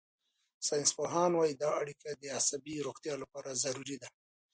[0.67, 4.07] ساینسپوهان وايي دا اړیکه د عصبي روغتیا لپاره ضروري ده.